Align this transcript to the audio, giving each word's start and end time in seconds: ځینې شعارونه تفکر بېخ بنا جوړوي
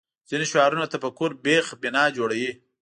ځینې 0.29 0.45
شعارونه 0.51 0.85
تفکر 0.93 1.29
بېخ 1.43 1.65
بنا 1.81 2.03
جوړوي 2.17 2.51